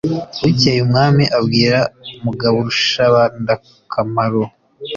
[0.41, 1.79] bukeye umwami abwira
[2.23, 4.41] mugaburushabandakamaro